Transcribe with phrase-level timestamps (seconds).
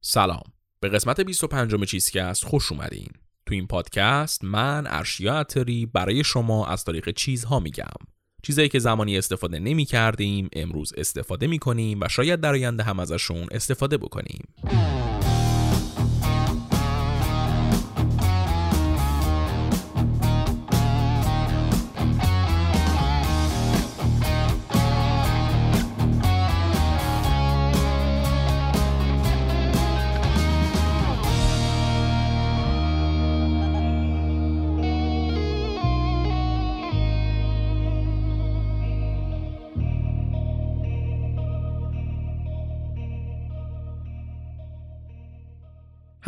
[0.00, 0.42] سلام.
[0.80, 3.08] به قسمت 25 چیزکست خوش اومدین.
[3.46, 7.96] تو این پادکست من ارشیا اتری برای شما از طریق چیزها میگم.
[8.42, 13.00] چیزایی که زمانی استفاده نمی کردیم امروز استفاده می کنیم و شاید در آینده هم
[13.00, 14.44] ازشون استفاده بکنیم.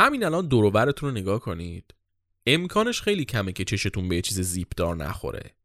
[0.01, 1.93] همین الان دوروبرتون رو نگاه کنید.
[2.45, 5.55] امکانش خیلی کمه که چشتون به یه چیز زیپ دار نخوره.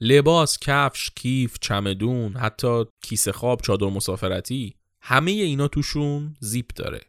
[0.00, 7.00] لباس، کفش، کیف، چمدون، حتی کیسه خواب، چادر مسافرتی همه اینا توشون زیپ داره.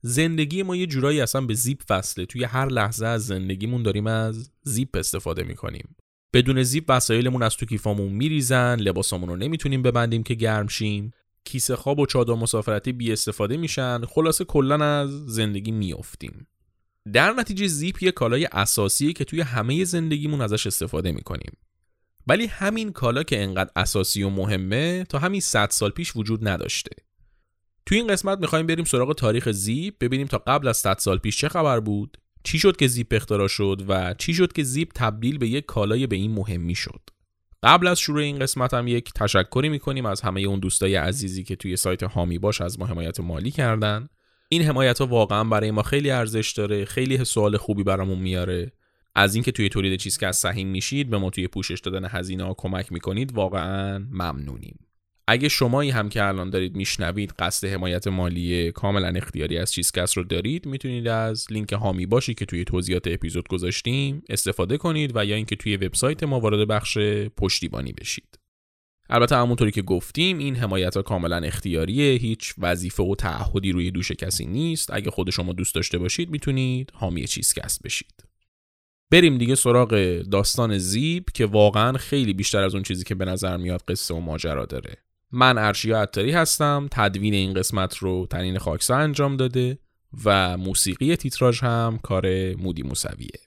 [0.00, 2.26] زندگی ما یه جورایی اصلا به زیپ وصله.
[2.26, 5.96] توی هر لحظه از زندگیمون داریم از زیپ استفاده می‌کنیم.
[6.32, 11.10] بدون زیپ وسایلمون از تو کیفامون میریزن لباسامون رو نمی‌تونیم ببندیم که گرم شیم.
[11.46, 16.46] کیسه خواب و چادر مسافرتی بی استفاده میشن خلاصه کلا از زندگی میافتیم.
[17.12, 21.52] در نتیجه زیپ یه کالای اساسیه که توی همه زندگیمون ازش استفاده می‌کنیم.
[22.26, 26.90] ولی همین کالا که انقدر اساسی و مهمه تا همین 100 سال پیش وجود نداشته.
[27.86, 31.38] توی این قسمت می‌خوایم بریم سراغ تاریخ زیپ ببینیم تا قبل از 100 سال پیش
[31.38, 35.38] چه خبر بود چی شد که زیپ اختراع شد و چی شد که زیپ تبدیل
[35.38, 37.00] به یک کالای به این مهمی شد.
[37.62, 41.56] قبل از شروع این قسمت هم یک تشکری می‌کنیم از همه اون دوستای عزیزی که
[41.56, 44.08] توی سایت هامی باش از ما حمایت مالی کردن.
[44.48, 48.72] این حمایت ها واقعا برای ما خیلی ارزش داره خیلی سوال خوبی برامون میاره.
[49.14, 52.44] از اینکه توی تولید چیز که از سهیم میشید به ما توی پوشش دادن هزینه
[52.44, 54.85] ها کمک می‌کنید واقعا ممنونیم.
[55.28, 60.24] اگه شمایی هم که الان دارید میشنوید قصد حمایت مالی کاملا اختیاری از چیزکس رو
[60.24, 65.36] دارید می‌تونید از لینک هامی باشی که توی توضیحات اپیزود گذاشتیم استفاده کنید و یا
[65.36, 66.98] اینکه توی وبسایت ما وارد بخش
[67.36, 68.38] پشتیبانی بشید.
[69.10, 74.12] البته همونطوری که گفتیم این حمایت ها کاملا اختیاریه هیچ وظیفه و تعهدی روی دوش
[74.12, 74.90] کسی نیست.
[74.92, 78.24] اگه خود شما دوست داشته باشید می‌تونید حامی چیزکست بشید.
[79.10, 83.56] بریم دیگه سراغ داستان زیب که واقعا خیلی بیشتر از اون چیزی که به نظر
[83.56, 85.05] میاد قصه و ماجرا داره.
[85.36, 89.78] من ارشیا عطاری هستم تدوین این قسمت رو تنین خاکسا انجام داده
[90.24, 93.45] و موسیقی تیتراژ هم کار مودی موسویه.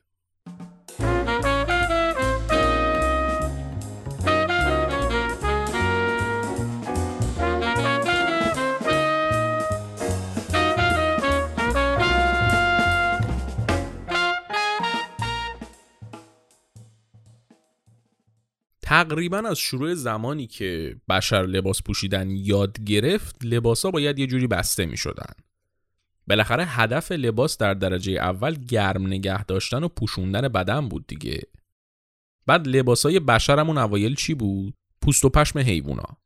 [19.03, 24.85] تقریبا از شروع زمانی که بشر لباس پوشیدن یاد گرفت لباسا باید یه جوری بسته
[24.85, 25.33] می شدن.
[26.27, 31.41] بالاخره هدف لباس در درجه اول گرم نگه داشتن و پوشوندن بدن بود دیگه.
[32.45, 36.17] بعد لباسای بشرمون اوایل چی بود؟ پوست و پشم حیوونا.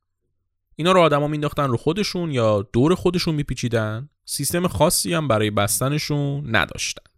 [0.75, 6.55] اینا رو آدما مینداختن رو خودشون یا دور خودشون میپیچیدن سیستم خاصی هم برای بستنشون
[6.55, 7.11] نداشتن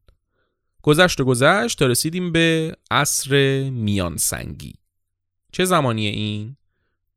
[0.81, 4.73] گذشت و گذشت تا رسیدیم به عصر میان سنگی
[5.55, 6.57] چه زمانیه این؟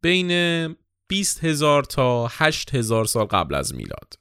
[0.03, 0.77] بین
[1.09, 4.15] 20 هزار تا 8 هزار سال قبل از میلاد.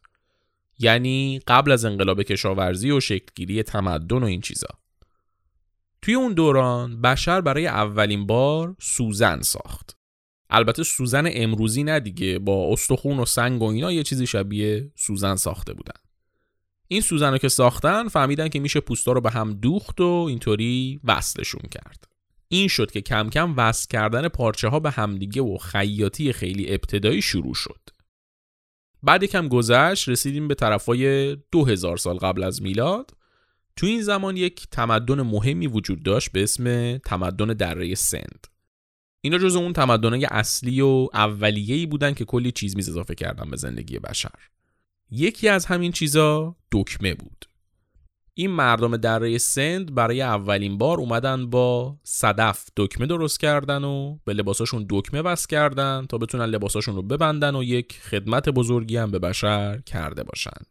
[0.80, 4.68] یعنی قبل از انقلاب کشاورزی و شکلگیری تمدن و این چیزا.
[6.02, 9.98] توی اون دوران بشر برای اولین بار سوزن ساخت.
[10.50, 15.36] البته سوزن امروزی نه دیگه با استخون و سنگ و اینا یه چیزی شبیه سوزن
[15.36, 16.00] ساخته بودن.
[16.88, 21.00] این سوزن رو که ساختن فهمیدن که میشه پوستا رو به هم دوخت و اینطوری
[21.04, 22.17] وصلشون کرد.
[22.48, 27.22] این شد که کم کم وصل کردن پارچه ها به همدیگه و خیاطی خیلی ابتدایی
[27.22, 27.80] شروع شد.
[29.04, 33.12] بعد کم گذشت رسیدیم به طرفای 2000 سال قبل از میلاد.
[33.76, 38.48] تو این زمان یک تمدن مهمی وجود داشت به اسم تمدن دره سند.
[39.22, 43.58] اینا جز اون تمدنهای اصلی و اولیه‌ای بودن که کلی چیز میز اضافه کردن به
[43.58, 44.40] زندگی بشر.
[45.12, 47.46] یکی از همین چیزا دکمه بود.
[48.40, 54.34] این مردم دره سند برای اولین بار اومدن با صدف دکمه درست کردن و به
[54.34, 59.20] لباساشون دکمه بس کردن تا بتونن لباساشون رو ببندن و یک خدمت بزرگی هم به
[59.20, 60.62] بشر کرده باشن.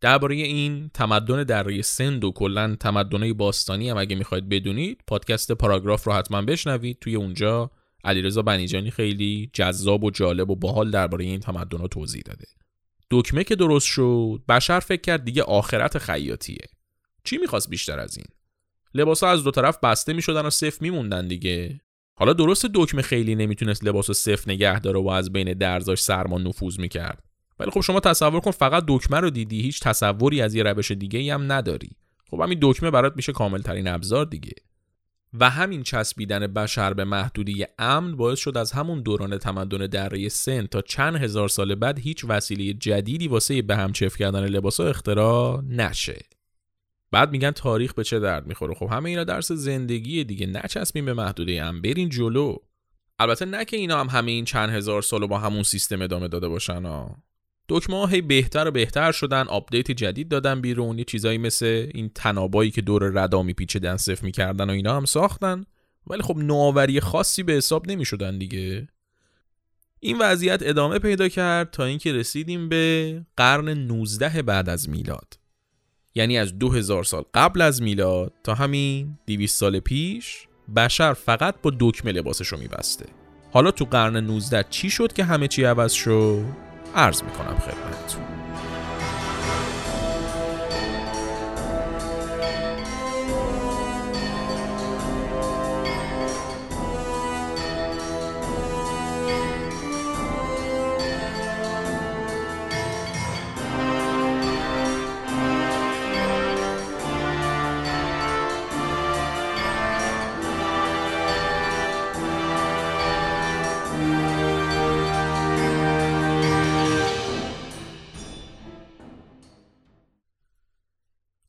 [0.00, 6.04] درباره این تمدن دره سند و کلا تمدنهای باستانی هم اگه می‌خواید بدونید پادکست پاراگراف
[6.04, 6.98] رو حتما بشنوید.
[7.00, 7.70] توی اونجا
[8.04, 12.46] علیرضا بنیجانی خیلی جذاب و جالب و باحال درباره این تمدن توضیح داده.
[13.10, 16.73] دکمه که درست شد بشر فکر کرد دیگه آخرت خیاطیه.
[17.24, 18.26] چی می‌خواست بیشتر از این؟
[19.22, 21.80] ها از دو طرف بسته می‌شدن و صف میموندن دیگه.
[22.14, 26.38] حالا درست دکمه خیلی نمی‌تونست لباس و صف نگه داره و از بین درزاش سرما
[26.38, 27.24] نفوذ می‌کرد.
[27.58, 31.34] ولی خب شما تصور کن فقط دکمه رو دیدی هیچ تصوری از یه روش دیگه
[31.34, 31.90] هم نداری.
[32.30, 34.54] خب همین دکمه برات میشه کامل ترین ابزار دیگه.
[35.40, 40.66] و همین چسبیدن بشر به محدودی امن باعث شد از همون دوران تمدن دره سن
[40.66, 46.18] تا چند هزار سال بعد هیچ وسیله جدیدی واسه به هم کردن لباس اختراع نشه.
[47.14, 48.74] بعد میگن تاریخ به چه درد می‌خوره.
[48.74, 50.46] خب همه اینا درس زندگی دیگه.
[50.46, 52.56] نچسبین به محدوده امن برین جلو.
[53.18, 56.48] البته نه که اینا هم همه این چند هزار سال با همون سیستم ادامه داده
[56.48, 57.16] باشن ها
[57.68, 60.98] دکمه هی بهتر و بهتر شدن update جدید دادن بیرون.
[60.98, 65.64] یه چیزایی مثل این طنابایی که دور ردا میپیچیدن سفت می‌کردن و اینا هم ساختن.
[66.06, 68.88] ولی خب نوآوری خاصی به حساب نمی‌شدن دیگه.
[70.00, 75.43] این وضعیت ادامه پیدا کرد تا اینکه رسیدیم به قرن 19 بعد از میلاد.
[76.14, 80.46] یعنی از 2000 سال قبل از میلاد تا همین 200 سال پیش
[80.76, 83.06] بشر فقط با دکمه لباسش رو میبسته.
[83.52, 86.44] حالا تو قرن 19 چی شد که همه چی عوض شد؟
[86.94, 88.33] عرض می‌کنم خدمتتون.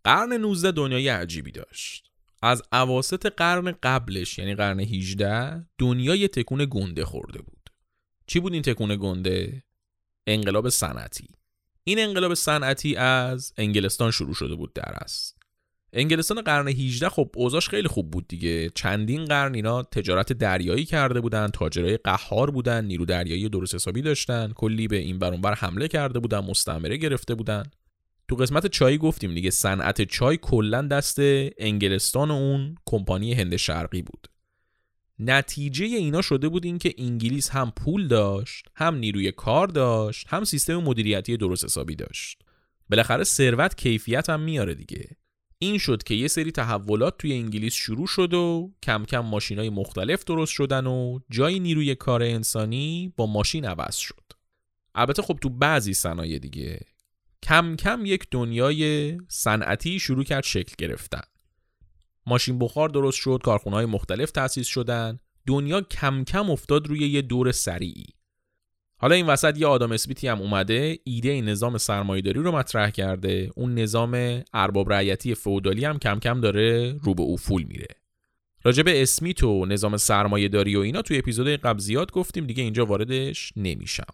[0.06, 2.12] قرن 19 دنیای عجیبی داشت.
[2.42, 7.70] از عواست قرن قبلش یعنی قرن 18 دنیای تکون گنده خورده بود.
[8.28, 9.64] چی بود این تکون گنده؟
[10.28, 11.28] انقلاب صنعتی.
[11.84, 15.38] این انقلاب صنعتی از انگلستان شروع شده بود در است
[15.94, 18.70] انگلستان قرن 18 خب اوضاش خیلی خوب بود دیگه.
[18.70, 24.52] چندین قرن اینا تجارت دریایی کرده بودن تاجرای قهار بودن نیرو دریایی درست حسابی داشتن
[24.56, 27.64] کلی به این بر حمله کرده بودن مستعمره گرفته بودن.
[28.28, 31.18] تو قسمت چای گفتیم دیگه صنعت چای کلا دست
[31.58, 34.28] انگلستان و اون کمپانی هند شرقی بود.
[35.20, 40.76] نتیجه اینا شده بود اینکه انگلیس هم پول داشت هم نیروی کار داشت هم سیستم
[40.76, 42.42] مدیریتی درست حسابی داشت.
[42.90, 45.10] بالاخره ثروت کیفیت هم میاره دیگه.
[45.60, 49.70] این شد که یه سری تحولات توی انگلیس شروع شد و کم کم ماشین های
[49.70, 54.24] مختلف درست شدن و جای نیروی کار انسانی با ماشین عوض شد.
[54.96, 56.80] البته خب تو بعضی صنایع دیگه
[57.46, 61.22] کم کم یک دنیای صنعتی شروع کرد شکل گرفتن.
[62.26, 67.22] ماشین بخار درست شد کارخونه های مختلف تأسیس شدن دنیا کم کم افتاد روی یه
[67.22, 68.06] دور سریعی.
[68.98, 73.74] حالا این وسط یه آدم اسمیتی هم اومده ایده نظام سرمایهداری رو مطرح کرده اون
[73.74, 77.88] نظام ارباب رعیتی فودالی هم کم کم داره رو به افول میره
[78.64, 83.54] راجب اسمیت و نظام سرمایهداری و اینا توی اپیزود قبل زیاد گفتیم دیگه اینجا واردش
[83.56, 84.14] نمیشم.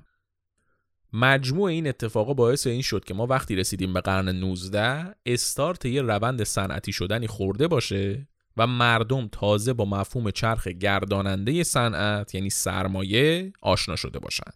[1.14, 6.02] مجموع این اتفاقا باعث این شد که ما وقتی رسیدیم به قرن 19 استارت یه
[6.02, 8.28] روند صنعتی شدنی خورده باشه
[8.58, 14.54] و مردم تازه با مفهوم چرخ گرداننده صنعت یعنی سرمایه آشنا شده باشند.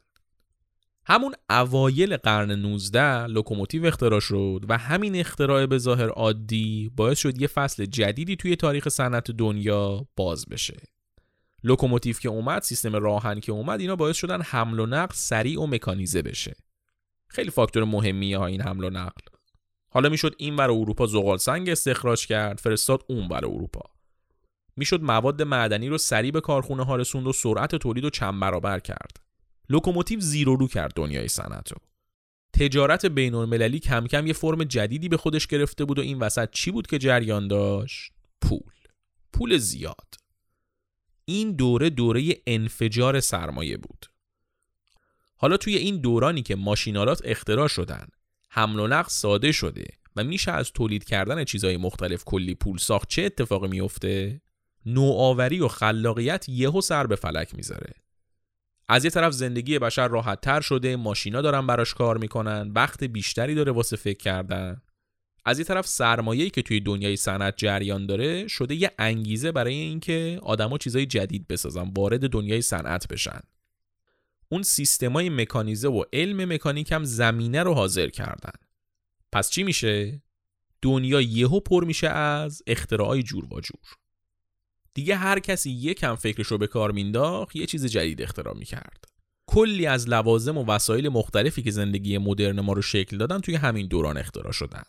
[1.07, 7.41] همون اوایل قرن 19 لوکوموتیو اختراع شد و همین اختراع به ظاهر عادی باعث شد
[7.41, 10.75] یه فصل جدیدی توی تاریخ صنعت دنیا باز بشه.
[11.65, 15.67] لوکوموتیو که اومد سیستم راه‌آهن که اومد اینا باعث شدن حمل و نقل سریع و
[15.67, 16.55] مکانیزه بشه.
[17.27, 19.21] خیلی فاکتور مهمیه ها این حمل و نقل.
[19.89, 23.81] حالا می‌شد این ور اروپا زغال سنگ استخراج کرد فرستاد اون ور اروپا.
[24.75, 28.79] می‌شد مواد معدنی رو سریع به کارخونه ها رسوند و سرعت تولید رو چند برابر
[28.79, 29.17] کرد.
[29.69, 31.69] لوکوموتیو زیرو رو کرد دنیای صنعت
[32.53, 36.49] تجارت بین المللی کم کم یه فرم جدیدی به خودش گرفته بود و این وسط
[36.51, 38.73] چی بود که جریان داشت؟ پول.
[39.33, 40.24] پول زیاد.
[41.25, 44.05] این دوره دوره انفجار سرمایه بود.
[45.37, 48.07] حالا توی این دورانی که ماشینالات اختراع شدن
[48.49, 53.09] حمل و نقل ساده شده و میشه از تولید کردن چیزهای مختلف کلی پول ساخت
[53.09, 54.41] چه اتفاقی میفته
[54.85, 57.93] نوآوری و خلاقیت یهو سر به فلک می‌ذاره.
[58.87, 63.55] از یه طرف زندگی بشر راحت تر شده ماشینا دارن براش کار می‌کنن وقت بیشتری
[63.55, 64.81] داره واسه فکر کردن.
[65.45, 70.39] از این طرف سرمایه‌ای که توی دنیای صنعت جریان داره شده یه انگیزه برای اینکه
[70.43, 73.39] آدما چیزای جدید بسازن وارد دنیای صنعت بشن.
[74.49, 78.53] اون سیستمای مکانیزه و علم مکانیک هم زمینه رو حاضر کردن.
[79.31, 80.21] پس چی میشه؟
[80.81, 83.95] دنیا یهو پر میشه از اختراعای جور و جور.
[84.93, 89.05] دیگه هر کسی یکم فکرش رو به کار مینداخت یه چیز جدید اختراع می‌کرد.
[89.47, 93.87] کلی از لوازم و وسایل مختلفی که زندگی مدرن ما رو شکل دادن توی همین
[93.87, 94.83] دوران اختراع شدن.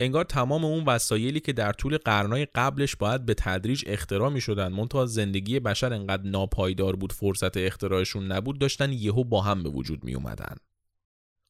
[0.00, 4.68] انگار تمام اون وسایلی که در طول قرنهای قبلش باید به تدریج اختراع می شدن
[4.68, 10.04] منتها زندگی بشر انقدر ناپایدار بود فرصت اختراعشون نبود داشتن یهو با هم به وجود
[10.04, 10.56] می اومدن.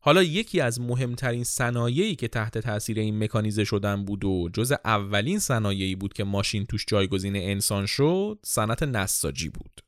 [0.01, 5.39] حالا یکی از مهمترین صنایعی که تحت تاثیر این مکانیزه شدن بود و جز اولین
[5.39, 9.86] صنایعی بود که ماشین توش جایگزین انسان شد صنعت نساجی بود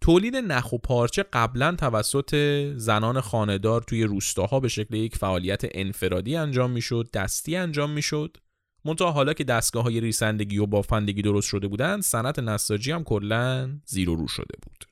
[0.00, 2.34] تولید نخ و پارچه قبلا توسط
[2.76, 8.36] زنان خانهدار توی روستاها به شکل یک فعالیت انفرادی انجام می‌شد دستی انجام می‌شد.
[8.84, 13.80] منتها حالا که دستگاه های ریسندگی و بافندگی درست شده بودند صنعت نساجی هم کلا
[13.86, 14.84] زیر و رو شده بود.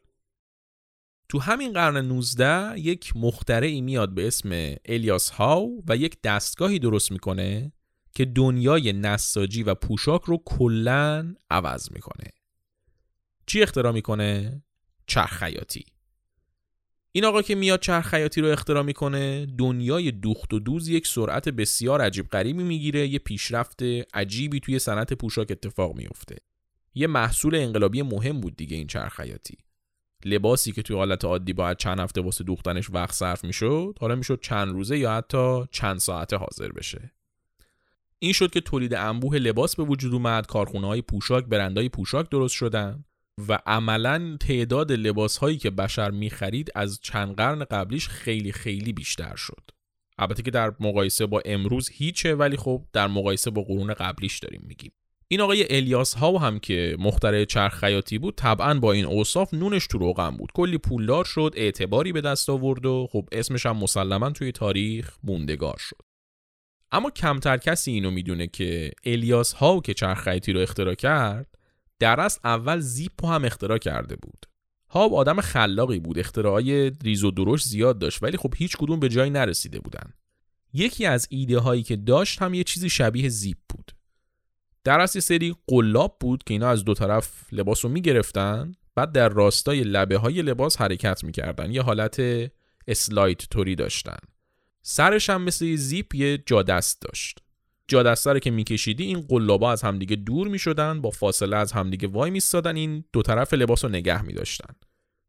[1.29, 7.13] تو همین قرن 19 یک مخترعی میاد به اسم الیاس هاو و یک دستگاهی درست
[7.13, 7.73] می‌کنه
[8.15, 12.31] که دنیای نساجی و پوشاک رو کلا عوض می‌کنه.
[13.47, 14.63] چی اختراع می‌کنه؟
[15.07, 15.85] چرخ خیاطی
[17.13, 21.49] این آقا که میاد چرخ خیاطی رو اختراع می‌کنه دنیای دوخت و دوز یک سرعت
[21.49, 23.83] بسیار عجیب غریبی می‌گیره یه پیشرفت
[24.15, 26.37] عجیبی توی صنعت پوشاک اتفاق میفته
[26.95, 29.57] یه محصول انقلابی مهم بود دیگه این چرخ خیاطی
[30.25, 34.41] لباسی که توی حالت عادی باید چند هفته واسه دوختنش وقت صرف می‌شد حالا می‌شد
[34.43, 37.13] چند روزه یا حتی چند ساعته حاضر بشه.
[38.19, 42.55] این شد که تولید انبوه لباس به وجود اومد کارخونه های پوشاک برندهای پوشاک درست
[42.55, 43.05] شدن.
[43.49, 49.37] و عملا تعداد لباس هایی که بشر می‌خرید از چند قرن قبلیش خیلی خیلی بیشتر
[49.37, 49.71] شد.
[50.19, 54.63] البته که در مقایسه با امروز هیچه ولی خب در مقایسه با قرون قبلیش داریم
[54.67, 54.93] میگیم.
[55.29, 59.87] این آقای الیاس ها هم که مخترع چرخ خیاطی بود طبعا با این اوصاف نونش
[59.87, 60.53] تو روغن بود.
[60.55, 65.77] کلی پولدار شد اعتباری به دست آورد و خب اسمش هم مسلما توی تاریخ موندگار
[65.79, 66.03] شد.
[66.93, 71.54] اما کمتر کسی اینو می‌دونه که الیاس ها که چرخ خیاطی رو اختراع کرد
[72.05, 74.47] در اصل اول زیپ هم اختراع کرده بود.
[74.89, 79.09] هاب آدم خلاقی بود اختراعای ریز و درشت زیاد داشت ولی خب هیچ کدوم به
[79.09, 80.13] جایی نرسیده بودن.
[80.73, 83.93] یکی از ایده هایی که داشت هم یه چیزی شبیه زیپ بود.
[84.85, 89.29] در اصل سری قلاب بود که اینا از دو طرف لباس رو می‌گرفتن بعد در
[89.29, 92.23] راستای لبه های لباس حرکت می‌کردن یه حالت
[92.89, 94.19] اسلایت توری داشتن.
[94.83, 97.44] سرش هم مثل زیپ یه جادست داشت.
[97.89, 102.31] جادسته رو که میکشیدی این قلابا از همدیگه دور می‌شدن با فاصله از همدیگه وای
[102.31, 104.75] میستادن این دو طرف لباس رو نگه میداشتن.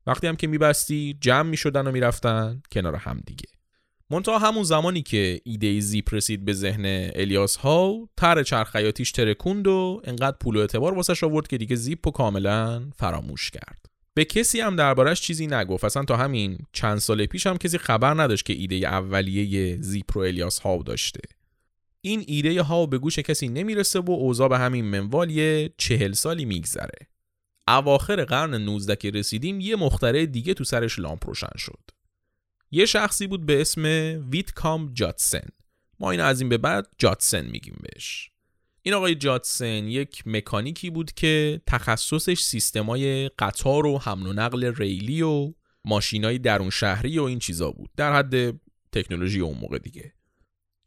[0.08, 3.50] وقتی هم که میبستی جمع می‌شدن و می‌رفتن کنار همدیگه.
[4.10, 10.02] منتها همون زمانی که ایده زیپ رسید به ذهن الیاس ها تر چرخیاتیش ترکوند و
[10.04, 13.86] انقدر پول و اعتبار واسش آورد که دیگه زیپ رو کاملا فراموش کرد.
[14.14, 15.84] به کسی هم دربارش چیزی نگفت.
[15.84, 20.22] اصلا تا همین چند سال پیش هم کسی خبر نداشت که ایده اولیه زیپ رو
[20.22, 21.22] الیاس ها داشته.
[22.06, 26.46] این ایده ها به گوش کسی نمی‌رسه و اوضاع به همین منوال یه چهل سالی
[26.46, 27.08] میگذره.
[27.68, 31.80] اواخر قرن 19 که رسیدیم یه مختره دیگه تو سرش لامپ روشن شد.
[32.72, 33.84] یه شخصی بود به اسم
[34.32, 35.48] ویتکام جاتسن.
[36.00, 38.32] ما این از این به بعد جاتسن میگیم بهش.
[38.82, 45.22] این آقای جاتسن یک مکانیکی بود که تخصصش سیستمای قطار و حمل و نقل ریلی
[45.22, 45.54] و
[45.86, 47.90] ماشینای درون شهری و این چیزا بود.
[47.98, 48.60] در حد
[48.92, 50.15] تکنولوژی اون موقع دیگه.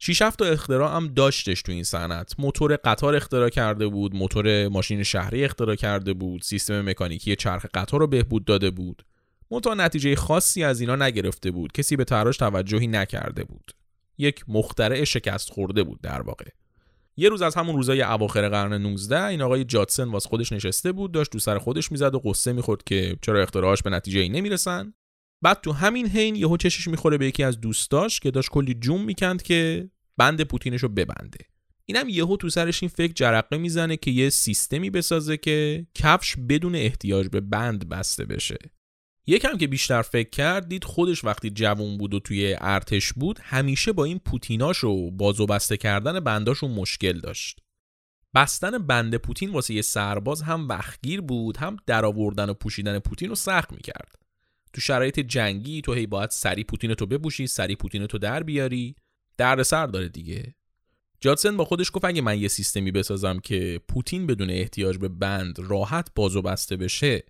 [0.01, 2.35] 6 تا اختراع هم داشتش تو این صنعت.
[2.39, 7.99] موتور قطار اختراع کرده بود موتور ماشین شهری اختراع کرده بود سیستم مکانیکی چرخ قطار
[7.99, 9.05] رو بهبود داده بود.
[9.51, 11.71] منتها نتیجه خاصی از اینا نگرفته بود.
[11.71, 13.71] کسی به تراش توجهی نکرده بود.
[14.17, 16.45] یک مخترع شکست خورده بود در واقع.
[17.17, 21.11] یه روز از همون روزای اواخر قرن 19 این آقای جاتسن واس خودش نشسته بود
[21.11, 24.93] داشت تو سر خودش می‌زد و قصه می‌خورد که چرا اختراعاش به نتیجه ای نمی‌رسن.
[25.41, 29.05] بعد تو همین حین یهو چشش می‌خوره به یکی از دوستاش که داشت کلی جوم
[29.05, 31.39] می‌کند که بند پوتینش رو ببنده.
[31.85, 36.75] اینم یهو تو سرش این فکر جرقه می‌زنه که یه سیستمی بسازه که کفش بدون
[36.75, 38.57] احتیاج به بند بسته بشه.
[39.27, 43.91] یکم که بیشتر فکر کرد دید خودش وقتی جوون بود و توی ارتش بود همیشه
[43.91, 47.59] با این پوتیناش و بازو بسته کردن بنداشو مشکل داشت.
[48.35, 53.35] بستن بند پوتین واسه یه سرباز هم وقتگیر بود هم درآوردن و پوشیدن پوتین رو
[53.35, 54.15] سخت می‌کرد.
[54.73, 58.95] تو شرایط جنگی تو هی باید سری پوتین تو بپوشی سری پوتین تو در بیاری.
[59.37, 60.55] دردسر داره دیگه.
[61.21, 65.59] جادسن با خودش گفت اگه من یه سیستمی بسازم که پوتین بدون احتیاج به بند
[65.59, 67.23] راحت بازو بسته بشه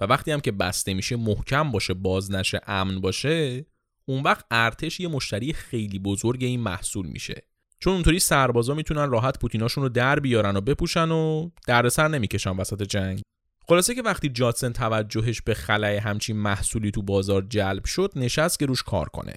[0.00, 3.66] و وقتی هم که بسته میشه محکم باشه باز نشه امن باشه
[4.04, 7.42] اون وقت ارتش یه مشتری خیلی بزرگ این محصول میشه.
[7.78, 12.82] چون اونطوری سربازا می‌تونن راحت پوتیناشون رو در بیارن و بپوشن و دردسر نمی‌کشن وسط
[12.82, 13.22] جنگ.
[13.68, 18.66] خلاصه که وقتی جادسن توجهش به خلای همچین محصولی تو بازار جلب شد نشست که
[18.66, 19.34] روش کار کنه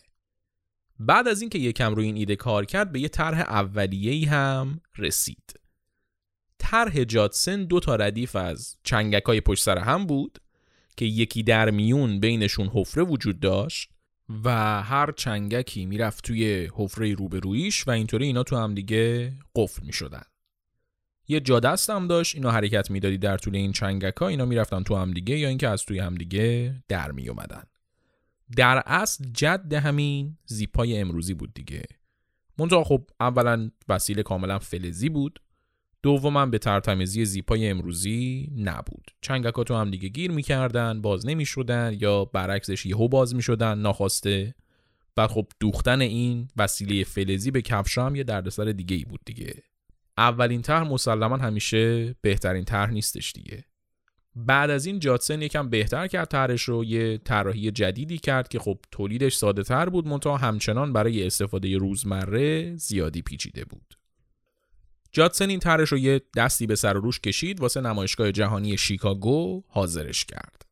[1.00, 5.54] بعد از اینکه یکم روی این ایده کار کرد به یه طرح اولیه‌ای هم رسید
[6.58, 10.40] طرح جادسن دو تا ردیف از چنگک های پشت سر هم بود
[10.98, 13.90] که یکی در میون بینشون حفره وجود داشت
[14.44, 14.50] و
[14.84, 20.24] هر چنگکی می‌رفت توی حفره روبرویش و اینطوری اینا تو هم دیگه قفل می شدن.
[21.28, 24.96] یه جادست هم داشت اینا حرکت می‌دادی در طول این چنگک ها اینا می‌رفتن تو
[24.96, 27.64] هم دیگه یا اینکه از توی هم دیگه در می اومدن.
[28.56, 31.84] در اصل جد همین زیپای امروزی بود دیگه.
[32.58, 35.40] منتها خب اولا وسیله کاملا فلزی بود
[36.04, 39.12] دوما به ترتمیزی زیپای امروزی نبود.
[39.22, 44.56] چنگکاتو هم دیگه گیر می‌کردن باز نمی‌شدن یا برعکسش یهو باز می‌شدن ناخواسته.
[45.16, 49.64] بعد خب دوختن این وسیله فلزی به کفش هم یه دردسر دیگه ای بود دیگه.
[50.18, 53.64] اولین طرح مسلما همیشه بهترین طرح نیستش دیگه.
[54.36, 58.80] بعد از این جاتسن یکم بهتر کرد طرحش رو یه طراحی جدیدی کرد که خب
[58.92, 63.98] تولیدش ساده تر بود منتها همچنان برای استفاده روزمره زیادی پیچیده بود.
[65.12, 69.64] جاتسن این طرحش رو یه دستی به سر و روش کشید واسه نمایشگاه جهانی شیکاگو
[69.68, 70.66] حاضرش کرد.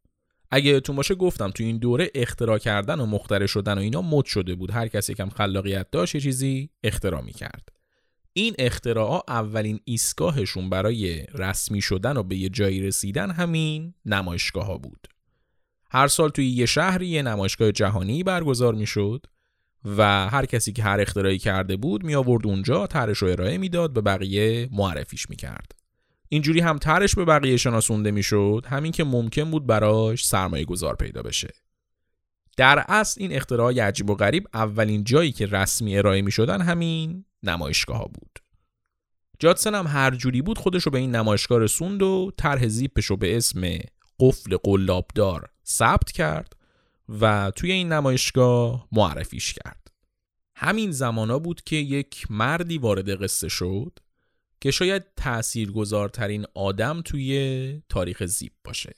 [0.52, 4.26] اگه تو باشه گفتم تو این دوره اختراع کردن و مخترع شدن و اینا مد
[4.26, 4.72] شده بود.
[4.72, 7.75] هر کسی کم خلاقیت داشت یه چیزی اختراع کرد.
[8.38, 15.08] این اختراعا اولین ایستگاهشون برای رسمی شدن و به یه جایی رسیدن همین نمایشگاه بود.
[15.92, 19.26] هر سال توی یه شهری یه نمایشگاه جهانی برگزار می‌شد
[19.98, 23.94] و هر کسی که هر اختراعی کرده بود می آورد اونجا طرحش رو ارائه می‌داد
[23.94, 25.72] به بقیه معرفیش می‌کرد.
[26.30, 31.22] اینجوری هم طرحش به بقیه شناسونده می‌شد همین که ممکن بود براش سرمایه گذار پیدا
[31.22, 31.54] بشه.
[32.58, 37.26] در اصل این اختراع عجیب و غریب اولین جایی که رسمی ارائه می شدن همین
[37.44, 38.40] نمایشگاه ها بود.
[39.40, 43.18] جادسن هم هر جوری بود خودش رو به این نمایشگاه رسوند و طرح زیپش رو
[43.18, 43.80] به اسم
[44.20, 46.54] قفل قلابدار ثبت کرد
[47.20, 49.92] و توی این نمایشگاه معرفیش کرد.
[50.56, 54.00] همین زمانا بود که یک مردی وارد قصه شد
[54.62, 58.94] که شاید تاثیرگذارترین آدم توی تاریخ زیپ باشه.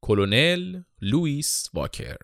[0.00, 2.16] کلونل لوئیس واکر.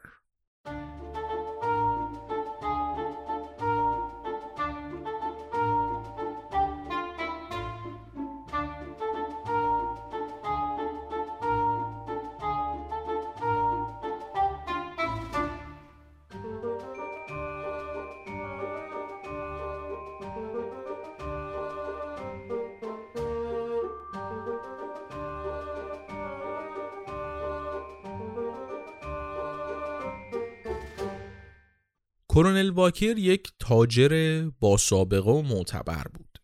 [32.37, 36.39] کرونل واکر یک تاجر با سابقه و معتبر بود.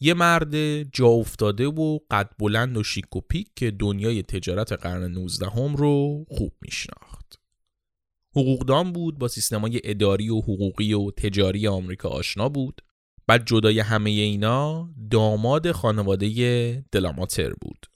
[0.00, 5.10] یه مرد جا افتاده و قد بلند و شیک و پیک که دنیای تجارت قرن
[5.10, 7.40] 19 هم رو خوب میشناخت.
[8.36, 12.82] حقوقدان بود با سیستمای اداری و حقوقی و تجاری آمریکا آشنا بود.
[13.26, 16.28] بعد جدای همه اینا داماد خانواده
[16.92, 17.86] دلاماتر بود.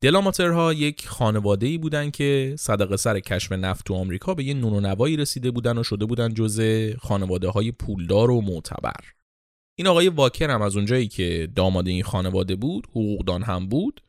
[0.00, 4.72] دلاماترها یک خانواده ای بودن که صدق سر کشف نفت تو آمریکا به یه نون
[4.72, 6.60] و نوایی رسیده بودن و شده بودن جز
[6.98, 9.00] خانواده های پولدار و معتبر.
[9.78, 14.02] این آقای واکر هم از اونجایی که داماد این خانواده بود، حقوقدان هم بود،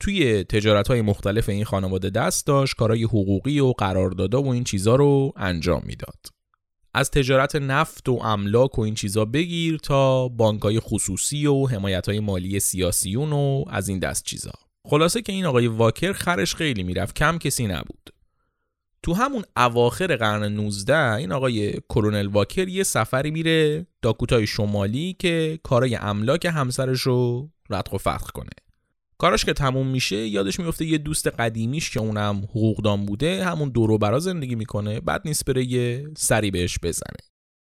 [0.00, 4.96] توی تجارت های مختلف این خانواده دست داشت، کارهای حقوقی و قراردادا و این چیزا
[4.96, 6.18] رو انجام می‌داد.
[6.94, 12.20] از تجارت نفت و املاک و این چیزا بگیر تا بانکای خصوصی و حمایت های
[12.20, 14.52] مالی سیاسیون و از این دست چیزا.
[14.90, 18.10] خلاصه که این آقای واکر خرش خیلی می‌رفت کم کسی نبود.
[19.02, 25.58] تو همون اواخر قرن 19 این آقای کرونل واکر یه سفری میره داکوتای شمالی که
[25.62, 28.50] کارای املاک همسرش رو ردخ و فتخ کنه.
[29.18, 33.98] کاراش که تموم میشه یادش میفته یه دوست قدیمیش که اونم حقوقدان بوده همون دورو
[33.98, 37.18] برا زندگی می‌کنه بعد نیست بره یه سری بهش بزنه.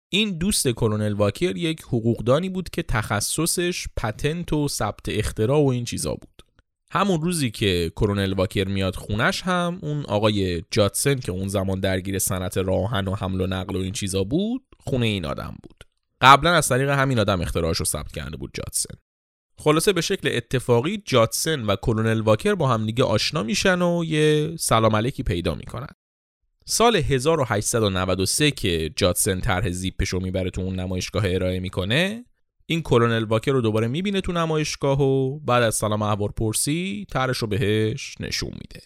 [0.08, 5.84] این دوست کرونل واکر یک حقوقدانی بود که تخصصش پتنت و ثبت اختراع و این
[5.84, 6.47] چیزا بود.
[6.90, 12.18] همون روزی که کرونل واکر میاد خونش هم اون آقای جاتسن که اون زمان درگیر
[12.18, 15.84] صنعت راهن و حمل و نقل و این چیزا بود خونه این آدم بود.
[16.20, 18.94] قبلا از طریق همین آدم اختراعش رو ثبت کرده بود جاتسن.
[19.58, 24.96] خلاصه به شکل اتفاقی جاتسن و کرونل واکر با همدیگه آشنا میشن و یه سلام
[24.96, 25.94] علیکی پیدا می‌کنن.
[26.64, 32.24] سال 1893 که جاتسن طرح زیپش رو می‌بره تو اون نمایشگاه ارائه می‌کنه
[32.70, 37.36] این کلونل واکر رو دوباره می‌بینه تو نمایشگاه و بعد از سلام احوار پرسی طرحش
[37.36, 38.80] رو بهش نشون میده.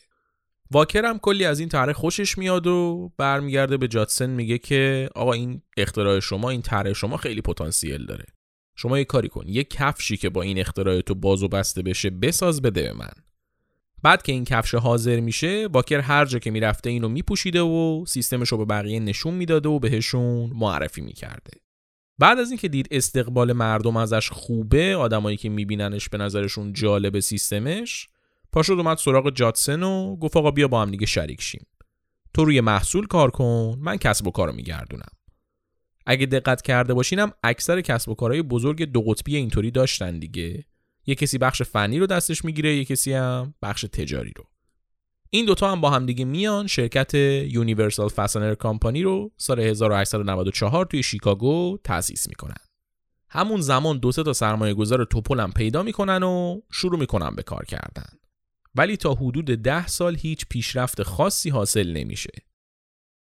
[0.71, 5.33] واکر هم کلی از این طرح خوشش میاد و برمیگرده به جاتسن میگه که آقا
[5.33, 8.25] این اختراع شما این طرح شما خیلی پتانسیل داره.
[8.77, 12.11] شما یه کاری کن یه کفشی که با این اختراع تو باز و بسته بشه
[12.11, 13.13] بساز بده به من.
[14.03, 18.49] بعد که این کفش حاضر میشه واکر هر جا که می‌رفته اینو میپوشیده و سیستمش
[18.49, 21.53] رو به بقیه نشون می‌داده و بهشون معرفی می‌کرده.
[22.19, 28.09] بعد از اینکه دید استقبال مردم ازش خوبه آدمایی که میبیننش به نظرشون جالبه سیستمش
[28.53, 31.67] پاشد اومد سراغ جادسون و گفت آقا بیا با هم دیگه شریک شیم.
[32.35, 35.13] تو روی محصول کار کن من کسب و کار رو میگردونم.
[36.07, 40.65] اگه دقت کرده باشینم اکثر کسب و کارهای بزرگ دو قطبی اینطوری داشتن دیگه.
[41.07, 44.45] یه کسی بخش فنی رو دستش می‌گیره یه کسی هم بخش تجاری رو.
[45.35, 51.03] این دوتا هم با هم دیگه میان شرکت Universal Fastener Company رو سال 1894 توی
[51.03, 52.57] شیکاگو تأسیس می‌کنن.
[53.29, 57.65] همون زمان دو تا سرمایه گذار توپل هم پیدا می‌کنن و شروع می‌کنن به کار
[57.65, 58.07] کردن.
[58.75, 62.33] ولی تا حدود ده سال هیچ پیشرفت خاصی حاصل نمیشه.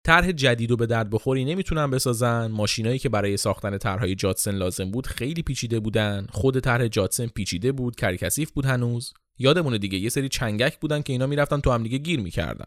[0.04, 4.90] طرح جدید و به درد بخوری نمی‌تونن بسازن ماشینایی که برای ساختن طرحهای جاتسن لازم
[4.90, 10.09] بود خیلی پیچیده بودن خود طرح جاتسن پیچیده بود کرکسیف بود هنوز یادمونه دیگه یه
[10.09, 12.64] سری چنگک بودن که اینا می‌رفتن تو هم دیگه گیر می‌کردن.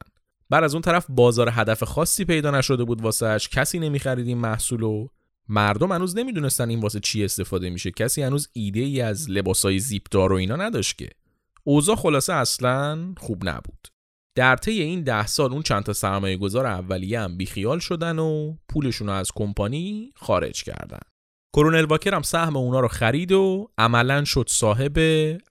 [0.49, 4.84] بر از اون طرف بازار هدف خاصی پیدا نشده بود واسهش کسی نمی‌خرید این محصول
[4.84, 5.08] و
[5.49, 7.91] مردم هنوز نمی‌دونستن این واسه چی استفاده میشه.
[7.91, 11.10] کسی هنوز ایده ای از لباسای زیپ دار و اینا نداشت که.
[11.63, 13.88] اوضاع خلاصه اصلا خوب نبود.
[14.36, 18.55] در طی این ده سال اون چند تا سرمایه گذار اولیه هم بیخیال شدن و
[18.69, 20.99] پولشون رو از کمپانی خارج کردن.
[21.55, 24.97] کرونل واکر هم سهم اونا رو خرید و عملا شد صاحب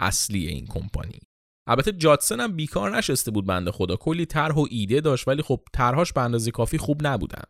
[0.00, 1.20] اصلی این کمپانی.
[1.66, 3.96] البته جاتسن هم بیکار نشسته بود بنده خدا.
[3.96, 7.42] کلی طرح و ایده داشت ولی خب طرحهاش به اندازه کافی خوب نبودن.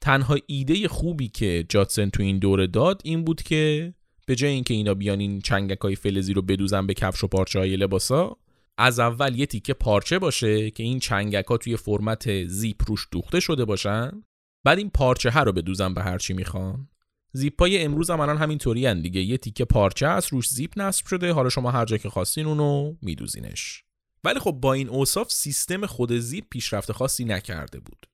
[0.00, 3.94] تنها ایده خوبی که جاتسن تو این دوره داد این بود که
[4.26, 7.58] به جای اینکه اینا بیان این چنگک های فلزی رو بدوزن به کفش و پارچه
[7.58, 8.36] های لباسا
[8.78, 13.40] از اول یه تیکه پارچه باشه که این چنگک ها توی فرمت زیپ روش دوخته
[13.40, 14.22] شده باشن
[14.66, 16.88] بعد این پارچه ها رو بدوزن به هرچی می‌خوان.
[17.32, 19.20] زیپای امروز هم الان همینطوری دیگه.
[19.20, 21.32] یه تیکه پارچه است روش زیپ نصب شده.
[21.32, 23.84] حالا شما هر جا که خواستین اونو میدوزینش.
[24.24, 28.06] ولی خب با این اوصاف سیستم خود زیپ پیشرفت خاصی نکرده بود.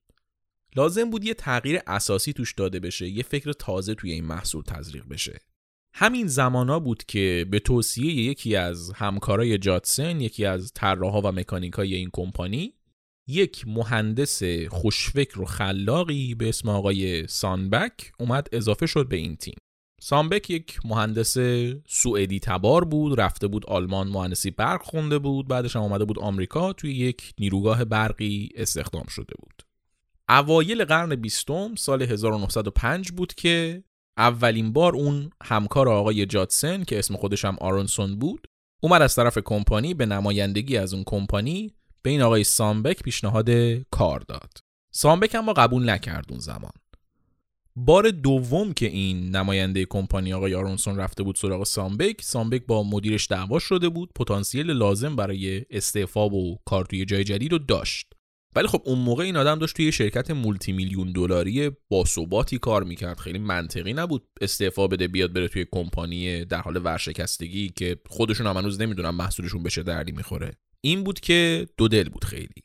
[0.75, 5.07] لازم بود یه تغییر اساسی توش داده بشه یه فکر تازه توی این محصول تزریق
[5.07, 5.39] بشه.
[5.93, 11.95] همین زمانا بود که به توصیه یکی از همکارای جاتسن یکی از طراحا و مکانیکای
[11.95, 12.73] این کمپانی
[13.27, 19.55] یک مهندس خوشفکر و خلاقی به اسم آقای سانبک اومد اضافه شد به این تیم.
[20.01, 21.37] سانبک یک مهندس
[21.87, 26.73] سوئدی تبار بود رفته بود آلمان مهندسی برق خونده بود بعدش هم اومده بود آمریکا
[26.73, 29.61] توی یک نیروگاه برقی استخدام شده بود.
[30.29, 33.83] اوایل قرن بیستم سال 1905 بود که
[34.17, 38.47] اولین بار اون همکار آقای جاتسن که اسم خودش هم آرونسون بود
[38.83, 41.73] اومد از طرف کمپانی به نمایندگی از اون کمپانی
[42.05, 43.49] به این آقای سامبک پیشنهاد
[43.91, 44.57] کار داد.
[44.91, 46.71] سامبک هم با قبول نکرد اون زمان.
[47.75, 53.27] بار دوم که این نماینده کمپانی آقای آرونسون رفته بود سراغ سامبک سامبک با مدیرش
[53.27, 58.13] دعوا شده بود پتانسیل لازم برای استعفا و کار توی جای جدید رو داشت.
[58.55, 63.19] ولی خب اون موقع این آدم داشت توی شرکت مولتی میلیون دلاری باثباتی کار می‌کرد.
[63.19, 68.57] خیلی منطقی نبود استعفا بده بیاد بره توی کمپانی در حال ورشکستگی که خودشون هم
[68.57, 70.57] هنوز نمی‌دونن محصولشون بشه دردی می‌خوره.
[70.85, 72.63] این بود که دو دل بود خیلی.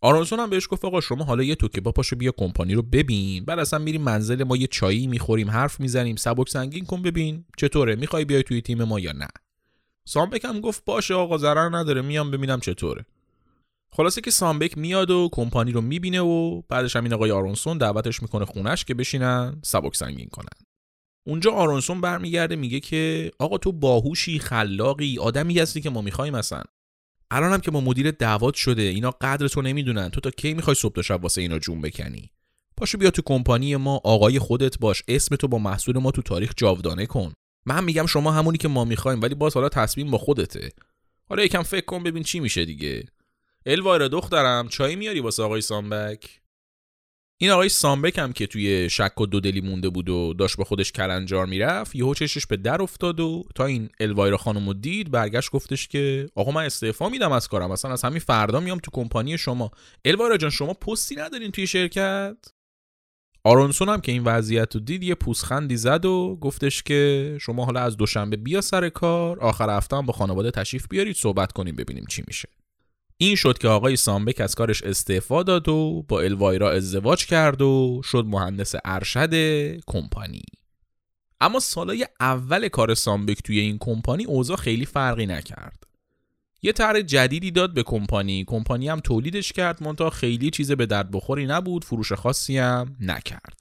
[0.00, 3.44] آرونسون هم بهش گفت آقا شما حالا یه توکه با پاشو بیا کمپانی رو ببین.
[3.44, 7.96] بعد اصلا میریم منزل ما یه چایی می‌خوریم حرف می‌زنیم سبک سنگین کن ببین چطوره
[7.96, 9.28] می‌خوای بیای توی تیم ما یا نه.
[10.08, 13.04] سامبک هم گفت باشه آقا ضرر نداره میام ببینم چطوره.
[13.92, 18.22] خلاصه که سامبک میاد و کمپانی رو می‌بینه و بعدش هم این آقای آرونسون دعوتش
[18.22, 20.66] می‌کنه خونش که بشینن سبک سنگین کنن.
[21.26, 26.62] اونجا آرونسون برمیگرده میگه که آقا تو باهوشی خلاقی آدمی هستی که ما می‌خوایم اصلا.
[27.34, 30.08] الانم که ما مدیر دعوت شده اینا قدر تو نمی‌دونن.
[30.08, 32.30] تو تا کی می‌خوای صبح تا شب واسه اینا جون بکنی؟
[32.76, 35.02] پاشو بیا تو کمپانی ما آقای خودت باش.
[35.08, 37.32] اسم تو با محصول ما تو تاریخ جاودانه کن.
[37.66, 40.70] من میگم شما همونی که ما می‌خوایم ولی باز حالا تصمیم با خودته.
[41.28, 43.04] حالا یکم فکر کن ببین چی میشه دیگه.
[43.66, 46.40] الوایر دخترم چای میاری واسه آقای سامبک؟
[47.40, 50.92] این آقای سامبک هم که توی شک و دودلی مونده بود و داشت به خودش
[50.92, 55.50] کلنجار می‌رفت یهو چشش به در افتاد و تا این الوایر خانم رو دید برگشت
[55.50, 59.38] گفتش که آقا من استعفا میدم از کارم اصلا از همین فردا میام تو کمپانی
[59.38, 59.70] شما.
[60.04, 62.36] الوایر جان شما پستی ندارین توی شرکت؟
[63.44, 67.80] آرونسون هم که این وضعیت رو دید یه پوسخندی زد و گفتش که شما حالا
[67.80, 72.04] از دوشنبه بیا سر کار آخر هفته هم با خانواده تشریف بیارید صحبت کنیم ببینیم
[72.08, 72.48] چی میشه.
[73.16, 78.00] این شد که آقای سامبک از کارش استعفا داد و با الوایرا ازدواج کرد و
[78.04, 79.34] شد مهندس ارشد
[79.86, 80.42] کمپانی.
[81.40, 85.84] اما سالای اول کار سامبک توی این کمپانی اوضاع خیلی فرقی نکرد.
[86.62, 88.44] یه طرح جدیدی داد به کمپانی.
[88.44, 93.60] کمپانی هم تولیدش کرد منتها خیلی چیز به درد بخوری نبود فروش خاصی هم نکرد.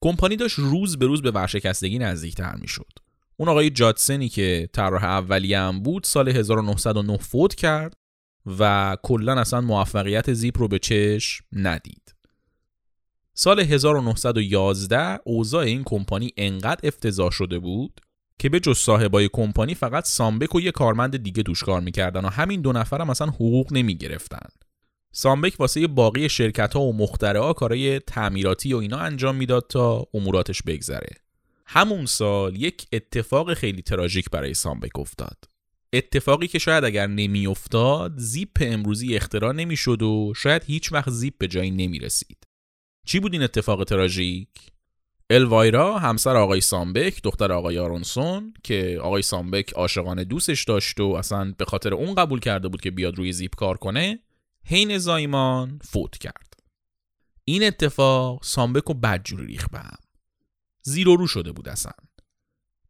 [0.00, 2.92] کمپانی داشت روز به روز به ورشکستگی نزدیکتر می‌شد.
[3.36, 7.94] اون آقای جادسنی که طراح اولیه هم بود سال 1909 فوت کرد.
[8.46, 12.14] و کلا اصلا موفقیت زیپ رو به چشم ندید.
[13.34, 18.00] سال 1911 اوضاع این کمپانی انقدر افتضاح شده بود
[18.38, 22.28] که به جز صاحبای کمپانی فقط سامبک و یه کارمند دیگه دوش کار می‌کردن و
[22.28, 24.48] همین دو نفر هم اصلا حقوق نمی‌گرفتن.
[25.12, 30.06] سامبک واسه باقی شرکت ها و مختره ها کارای تعمیراتی و اینا انجام می‌داد تا
[30.14, 31.10] اموراتش بگذره.
[31.66, 35.36] همون سال یک اتفاق خیلی تراژیک برای سامبک افتاد.
[35.92, 41.48] اتفاقی که شاید اگر نمیافتاد زیپ امروزی اختراع نمی‌شد و شاید هیچ وقت زیپ به
[41.48, 42.38] جایی نمی رسید.
[43.06, 44.48] چی بود این اتفاق تراژیک؟
[45.30, 51.54] الوایرا همسر آقای سامبک دختر آقای آرونسون که آقای سامبک عاشقانه دوستش داشت و اصلا
[51.58, 54.18] به خاطر اون قبول کرده بود که بیاد روی زیپ کار کنه
[54.64, 56.60] حین زایمان فوت کرد
[57.44, 59.98] این اتفاق سامبک و بدجوری ریخ به هم
[60.82, 61.92] زیر و رو شده بود اصلا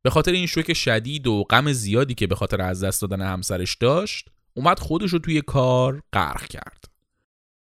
[0.03, 3.75] به خاطر این شوک شدید و غم زیادی که به خاطر از دست دادن همسرش
[3.75, 6.85] داشت اومد خودش رو توی کار غرق کرد.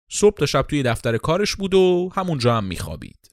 [0.09, 3.31] صبح تا شب توی دفتر کارش بود و همونجا هم میخوابید.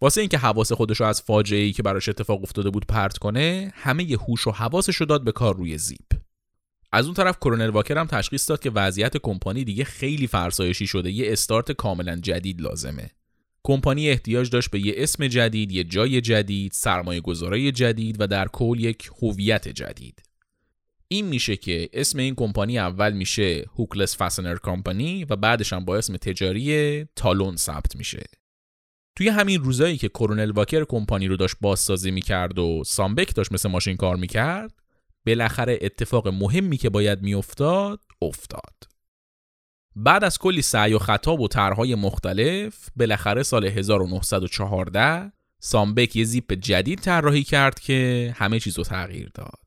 [0.00, 3.72] واسه اینکه حواس خودش رو از فاجعه ای که براش اتفاق افتاده بود پرت کنه
[3.74, 6.12] همه ی هوش و حواسش رو داد به کار روی زیپ.
[6.92, 11.10] از اون طرف کرونل واکر هم تشخیص داد که وضعیت کمپانی دیگه خیلی فرسایشی شده
[11.10, 13.10] یه استارت کاملا جدید لازمه.
[13.66, 18.48] کمپانی احتیاج داشت به یه اسم جدید، یه جای جدید، سرمایه گذاره جدید و در
[18.48, 20.22] کل یک هویت جدید.
[21.08, 25.96] این میشه که اسم این کمپانی اول میشه هوکلس فاسنر کمپانی و بعدش هم با
[25.96, 28.24] اسم تجاری تالون ثبت میشه.
[29.16, 33.68] توی همین روزایی که کرونل واکر کمپانی رو داشت بازسازی می‌کرد و سامبک داشت مثل
[33.68, 34.72] ماشین کار می‌کرد
[35.26, 38.93] بالاخره اتفاق مهمی که باید میافتاد افتاد.
[39.96, 46.52] بعد از کلی سعی و خطاب و طرحهای مختلف بالاخره سال 1914 سامبک یه زیپ
[46.52, 49.58] جدید طراحی کرد که همه چیز رو تغییر داد.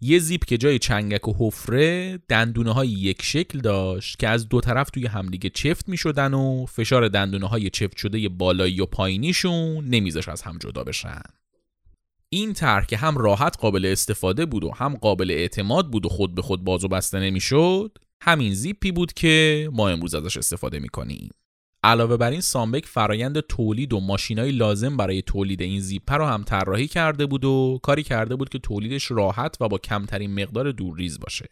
[0.00, 4.60] یه زیپ که جای چنگک و حفره دندونه های یک شکل داشت که از دو
[4.60, 9.84] طرف توی همدیگه چفت می شدن و فشار دندونه های چفت شده بالایی و پایینیشون
[9.84, 11.22] نمیذاش از هم جدا بشن.
[12.28, 16.34] این طرح که هم راحت قابل استفاده بود و هم قابل اعتماد بود و خود
[16.34, 21.30] به خود باز و بسته نمی‌شد همین زیپی بود که ما امروز ازش استفاده می‌کنیم.
[21.82, 26.42] علاوه بر این سامبک فرایند تولید و ماشینای لازم برای تولید این زیپ رو هم
[26.42, 31.20] طراحی کرده بود و کاری کرده بود که تولیدش راحت و با کمترین مقدار دورریز
[31.20, 31.48] باشه.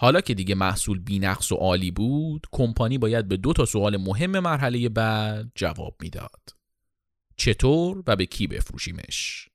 [0.00, 4.38] حالا که دیگه محصول بینقص و عالی بود کمپانی باید به دو تا سوال مهم
[4.38, 6.54] مرحله بعد جواب می‌داد.
[7.36, 9.48] چطور و به کی بفروشیمش؟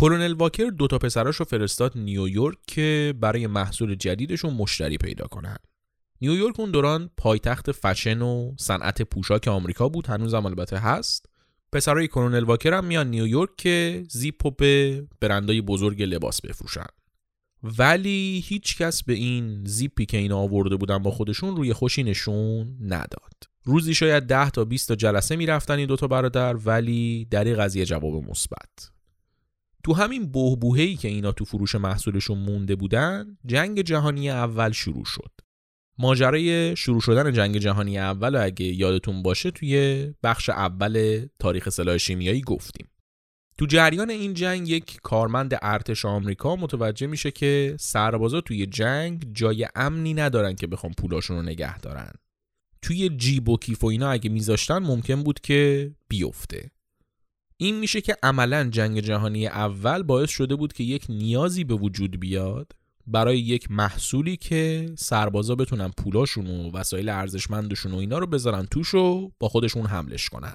[0.00, 5.56] کرونل واکر دو تا پسراشو فرستاد نیویورک که برای محصول جدیدشون مشتری پیدا کنن.
[6.20, 11.26] نیویورک اون دوران پایتخت فشن و صنعت پوشاک آمریکا بود هنوزم البته هست.
[11.72, 16.86] پسرای کرونل واکر هم میان نیویورک که زیپ و به برندای بزرگ لباس بفروشن.
[17.62, 22.76] ولی هیچ کس به این زیپی که اینا آورده بودن با خودشون روی خوشی نشون
[22.80, 23.34] نداد.
[23.64, 28.30] روزی شاید 10 تا 20 تا جلسه می‌رفتن این دوتا برادر ولی در قضیه جواب
[28.30, 28.99] مثبت.
[29.84, 35.30] تو همین بهبوهی که اینا تو فروش محصولشون مونده بودن جنگ جهانی اول شروع شد.
[35.98, 42.40] ماجرای شروع شدن جنگ جهانی اول اگه یادتون باشه توی بخش اول تاریخ سلاح شیمیایی
[42.40, 42.90] گفتیم.
[43.58, 49.66] تو جریان این جنگ یک کارمند ارتش آمریکا متوجه میشه که سربازا توی جنگ جای
[49.74, 52.12] امنی ندارن که بخوام پولاشون رو نگه دارن.
[52.82, 56.70] توی جیب و کیف و اینا اگه میذاشتن ممکن بود که بیفته.
[57.62, 62.20] این میشه که عملا جنگ جهانی اول باعث شده بود که یک نیازی به وجود
[62.20, 62.72] بیاد
[63.06, 68.94] برای یک محصولی که سربازا بتونن پولاشون و وسایل ارزشمندشون و اینا رو بذارن توش
[68.94, 70.54] و با خودشون حملش کنن.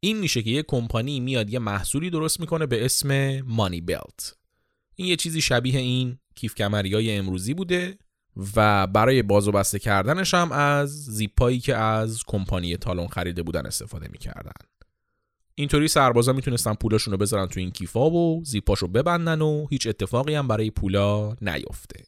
[0.00, 4.36] این میشه که یک کمپانی میاد یه محصولی درست می‌کنه به اسم مانی بلت
[4.94, 7.98] این یه چیزی شبیه این کیف کمری های امروزی بوده
[8.56, 13.66] و برای باز و بسته کردنش هم از زیپایی که از کمپانی تالون خریده بودن
[13.66, 14.77] استفاده می‌کردن.
[15.58, 20.34] اینطوری سربازا می‌تونستن پولاشون رو بذارن تو این کیفا و زیپاشو ببندن و هیچ اتفاقی
[20.34, 22.04] هم برای پولا نیفته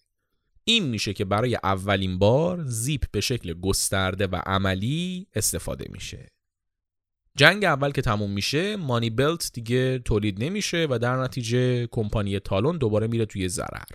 [0.65, 6.29] این میشه که برای اولین بار زیپ به شکل گسترده و عملی استفاده میشه.
[7.37, 12.79] جنگ اول که تموم میشه مانی بلت دیگه تولید نمیشه و در نتیجه کمپانی تالون
[12.79, 13.89] دوباره میره توی ضرر.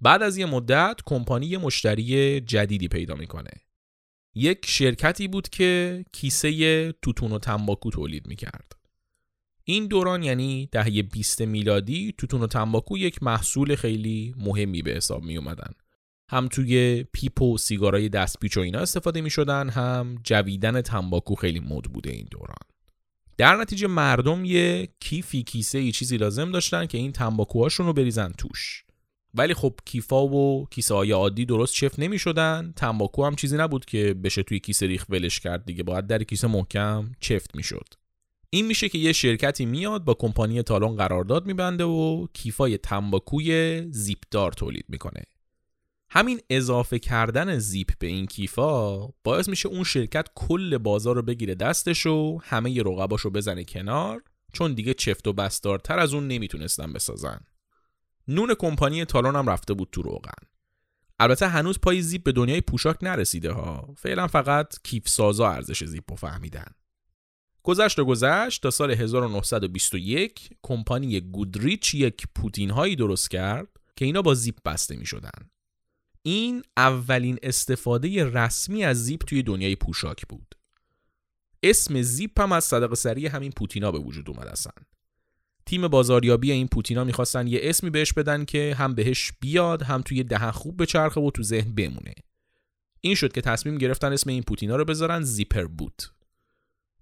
[0.00, 3.50] بعد از یه مدت کمپانی مشتری جدیدی پیدا می‌کنه.
[4.38, 8.72] یک شرکتی بود که کیسه توتون و تنباکو تولید می‌کرد.
[9.64, 15.22] این دوران یعنی دهه 20 میلادی توتون و تنباکو یک محصول خیلی مهمی به حساب
[15.22, 15.72] می اومدن.
[16.30, 21.60] هم توی پیپ و سیگارای دستپیچ و اینا استفاده می شدن هم جویدن تنباکو خیلی
[21.60, 22.56] مد بوده این دوران.
[23.36, 28.32] در نتیجه مردم یه کیفی کیسه ای چیزی لازم داشتن که این تنباکوهاشون رو بریزن
[28.38, 28.85] توش.
[29.36, 33.84] ولی خب کیفا و کیسه های عادی درست چفت نمی شدن تنباکو هم چیزی نبود
[33.84, 35.82] که بشه توی کیسه ریخ ولش کرد دیگه.
[35.82, 37.94] باید در کیسه محکم چفت می شد
[38.50, 44.52] این میشه که یه شرکتی میاد با کمپانی تالون قرارداد میبنده و کیفای تنباکوی زیپدار
[44.52, 45.22] تولید می‌کنه.
[46.10, 51.54] همین اضافه کردن زیپ به این کیفا باعث میشه اون شرکت کل بازار رو بگیره
[51.54, 54.22] دستش و همه رقباش رو بزنه کنار
[54.52, 57.40] چون دیگه چفت و بستارتر از اون نمی‌تونستن بسازن.
[58.28, 60.46] نون کمپانی تالون هم رفته بود تو روغن
[61.18, 66.10] البته هنوز پای زیپ به دنیای پوشاک نرسیده ها فعلا فقط کیف سازا ارزش زیپ
[66.10, 66.66] رو فهمیدن
[67.66, 74.22] گذشت و گذشت تا سال 1921 کمپانی گودریچ یک پوتین هایی درست کرد که اینا
[74.22, 75.50] با زیپ بسته می شدن.
[76.22, 80.54] این اولین استفاده رسمی از زیپ توی دنیای پوشاک بود.
[81.62, 84.72] اسم زیپ هم از صدق سری همین پوتینا به وجود اومد اصلا.
[85.66, 90.22] تیم بازاریابی این پوتینا می‌خواستن یه اسمی بهش بدن که هم بهش بیاد هم توی
[90.22, 92.14] دهن خوب به چرخه و تو ذهن بمونه.
[93.00, 96.10] این شد که تصمیم گرفتن اسم این پوتینا رو بذارن زیپر بوت.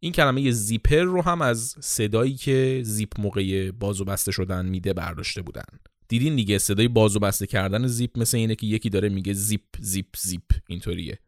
[0.01, 4.93] این کلمه زیپر رو هم از صدایی که زیپ موقع باز و بسته شدن میده
[4.93, 5.65] برداشته بودن
[6.09, 9.63] دیدین دیگه صدای باز و بسته کردن زیپ مثل اینه که یکی داره میگه زیپ
[9.81, 11.19] زیپ زیپ اینطوریه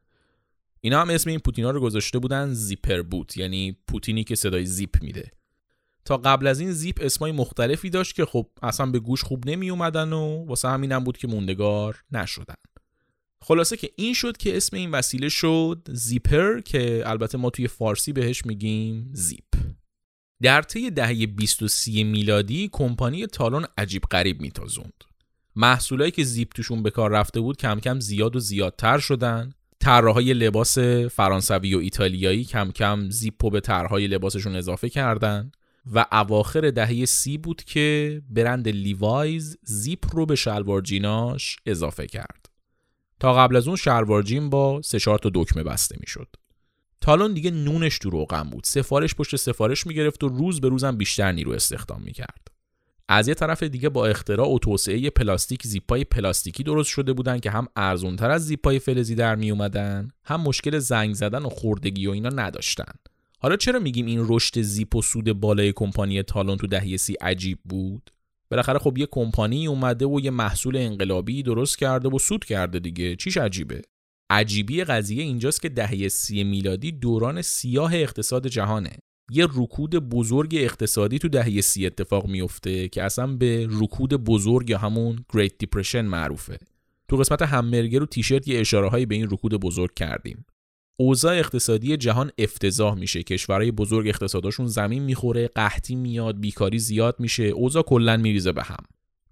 [0.80, 5.02] اینا هم اسم این پوتینا رو گذاشته بودن زیپر بوت یعنی پوتینی که صدای زیپ
[5.02, 5.30] میده
[6.06, 9.70] تا قبل از این زیپ اسمای مختلفی داشت که خب اصلا به گوش خوب نمی
[9.70, 12.54] اومدن و واسه همینم بود که موندگار نشدن.
[13.42, 18.12] خلاصه که این شد که اسم این وسیله شد زیپر که البته ما توی فارسی
[18.12, 19.44] بهش میگیم زیپ.
[20.42, 25.04] در طی دهه 23 میلادی کمپانی تالون عجیب غریب میتازوند.
[25.56, 29.52] محصولایی که زیپ توشون به کار رفته بود کم کم زیاد و زیادتر شدن.
[29.80, 30.78] طراحهای لباس
[31.10, 35.52] فرانسوی و ایتالیایی کم کم زیپ به طرحهای لباسشون اضافه کردن.
[35.92, 42.46] و اواخر دهه سی بود که برند لیوایز زیپ رو به شلوار جیناش اضافه کرد
[43.20, 46.28] تا قبل از اون شلوار جین با سه چهار تا دکمه بسته می‌شد.
[47.00, 48.64] تالون دیگه نونش تو روغن بود.
[48.64, 52.48] سفارش پشت سفارش می‌گرفت و روز به روزم بیشتر نیرو استخدام می‌کرد.
[53.08, 57.50] از یه طرف دیگه با اختراع و توسعه پلاستیک زیپای پلاستیکی درست شده بودن که
[57.50, 62.10] هم ارزونتر از زیپای فلزی در می اومدن هم مشکل زنگ زدن و خوردگی و
[62.10, 62.92] اینا نداشتن
[63.46, 67.58] حالا چرا میگیم این رشد زیپ و سود بالای کمپانی تالون تو دهه سی عجیب
[67.64, 68.10] بود؟
[68.50, 73.16] بالاخره خب یه کمپانی اومده و یه محصول انقلابی درست کرده و سود کرده دیگه.
[73.16, 73.82] چیش عجیبه؟
[74.30, 78.98] عجیبی قضیه اینجاست که دهه سی میلادی دوران سیاه اقتصاد جهانه.
[79.30, 84.78] یه رکود بزرگ اقتصادی تو دهه سی اتفاق میفته که اصلا به رکود بزرگ یا
[84.78, 86.58] همون Great Depression معروفه.
[87.08, 90.44] تو قسمت همبرگر و تیشرت یه اشاره هایی به این رکود بزرگ کردیم.
[90.96, 93.22] اوضاع اقتصادی جهان افتضاح میشه.
[93.22, 98.84] کشورهای بزرگ اقتصاداشون زمین می‌خوره قحطی میاد بیکاری زیاد میشه اوضاع کلا میریزه به هم.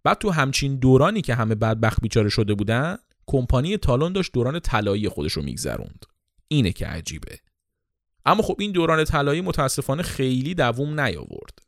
[0.04, 2.96] بعد تو همچین دورانی که همه بدبخت بیچاره شده بودن
[3.26, 6.06] کمپانی تالون داشت دوران طلایی خودش رو میگذروند.
[6.48, 7.38] اینه که عجیبه.
[8.26, 11.58] اما خب این دوران طلایی متاسفانه خیلی دووم نیاورد.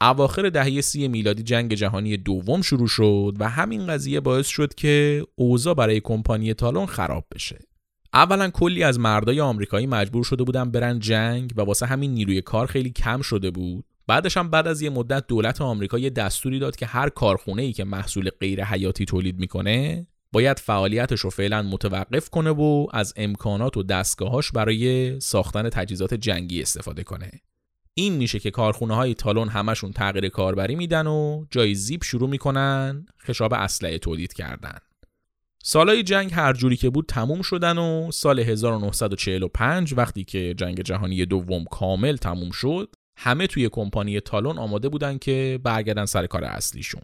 [0.00, 5.24] اواخر دهه سی میلادی جنگ جهانی دوم شروع شد و همین قضیه باعث شد که
[5.34, 7.67] اوضاع برای کمپانی تالون خراب بشه.
[8.14, 12.66] اولا کلی از مردای آمریکایی مجبور شده بودن برن جنگ و واسه همین نیروی کار
[12.66, 13.84] خیلی کم شده بود.
[14.06, 17.72] بعدش هم بعد از یه مدت دولت آمریکا یه دستوری داد که هر کارخونه ای
[17.72, 23.76] که محصول غیر حیاتی تولید می‌کنه باید فعالیتش رو فعلا متوقف کنه و از امکانات
[23.76, 27.30] و دستگاهاش برای ساختن تجهیزات جنگی استفاده کنه.
[27.94, 33.06] این میشه که کارخونه های تالون همشون تغییر کاربری میدن و جای زیپ شروع می‌کنن
[33.26, 34.78] خشاب اسلحه تولید کردن.
[35.62, 41.26] سالهای جنگ هر جوری که بود تموم شدن و سال 1945 وقتی که جنگ جهانی
[41.26, 47.02] دوم کامل تموم شد همه توی کمپانی تالون آماده بودن که برگردن سر کار اصلیشون.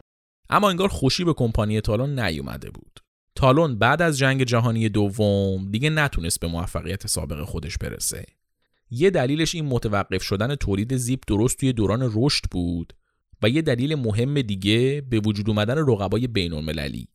[0.50, 3.00] اما انگار خوشی به کمپانی تالون نیومده بود.
[3.34, 8.26] تالون بعد از جنگ جهانی دوم دیگه نتونست به موفقیت سابق خودش برسه.
[8.90, 12.92] یه دلیلش این متوقف شدن تولید زیپ درست توی دوران رشد بود
[13.42, 17.08] و یه دلیل مهم دیگه به وجود اومدن رقبای بین المللی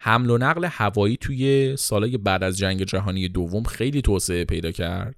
[0.00, 5.16] حمل و نقل هوایی توی سالهای بعد از جنگ جهانی دوم خیلی توسعه پیدا کرد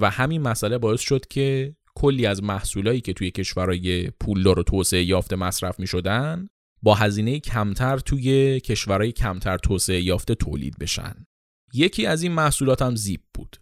[0.00, 5.04] و همین مسئله باعث شد که کلی از محصولایی که توی کشورهای پولدار و توسعه
[5.04, 6.48] یافته مصرف می شدن
[6.82, 11.26] با هزینه کمتر توی کشورهای کمتر توسعه یافته تولید بشن.
[11.74, 13.56] یکی از این محصولات هم زیپ بود.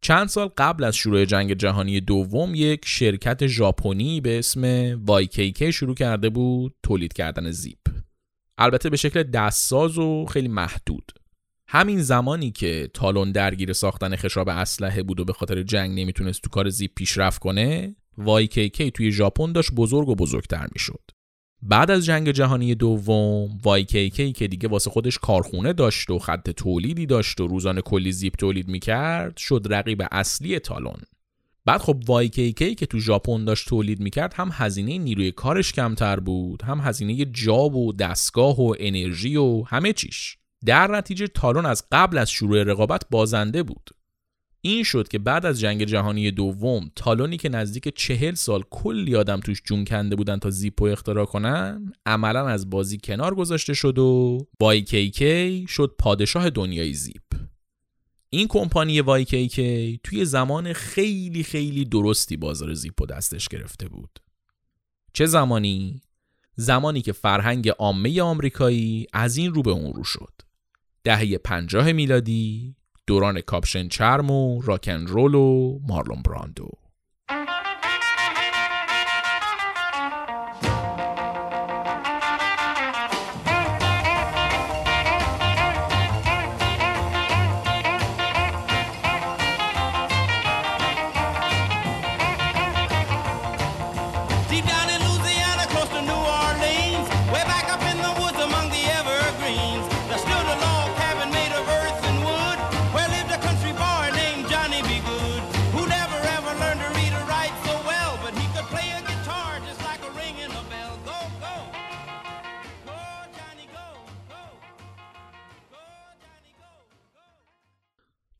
[0.00, 5.94] چند سال قبل از شروع جنگ جهانی دوم یک شرکت ژاپنی به اسم وایکیکی شروع
[5.94, 7.99] کرده بود تولید کردن زیپ.
[8.62, 11.12] البته به شکل دستساز و خیلی محدود.
[11.68, 16.50] همین زمانی که تالون درگیر ساختن خشاب اسلحه بود و به خاطر جنگ نمی‌تونست تو
[16.50, 21.00] کار زیپ پیشرفت کنه وایکیکی توی ژاپن داشت بزرگ و بزرگتر می‌شد.
[21.62, 27.06] بعد از جنگ جهانی دوم وایکیکی که دیگه واسه خودش کارخونه داشت و خط تولیدی
[27.06, 31.02] داشت و روزانه کلی زیپ تولید می‌کرد شد رقیب اصلی تالون.
[31.70, 36.62] بعد خب YKK که تو ژاپن داشت تولید می‌کرد هم هزینه نیروی کارش کمتر بود
[36.62, 40.36] هم هزینه جاب و دستگاه و انرژی و همه چیش.
[40.66, 43.90] در نتیجه تالون از قبل از شروع رقابت بازنده بود.
[44.60, 49.40] این شد که بعد از جنگ جهانی دوم تالونی که نزدیک چهل سال کلی آدم
[49.40, 54.38] توش جون کنده بودن تا زیپو اختراع کنن عملا از بازی کنار گذاشته شد و
[54.62, 55.22] YKK
[55.68, 57.49] شد پادشاه دنیای زیپ.
[58.32, 59.60] این کمپانی YKK
[60.04, 64.18] توی زمان خیلی خیلی درستی بازار زیپو دستش گرفته بود.
[65.12, 66.02] چه زمانی؟
[66.56, 70.32] زمانی که فرهنگ عامه آمریکایی از این رو به اون رو شد.
[71.04, 72.76] دهه پنجاه میلادی
[73.06, 76.70] دوران کاپشن چرم و راکن رول و مارلون براندو.